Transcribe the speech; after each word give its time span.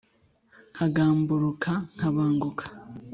Nkagamburuka 0.73 1.71
nkabanguka 1.93 2.65